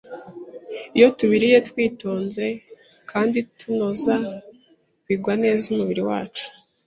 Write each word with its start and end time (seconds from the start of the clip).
Iyo 0.97 1.07
tubiriye 1.17 1.57
twitonze 1.67 2.45
kandi 3.11 3.37
tunoza, 3.59 4.15
bigwa 5.07 5.33
neza 5.43 5.63
umubiri 5.73 6.01
wose. 6.09 6.41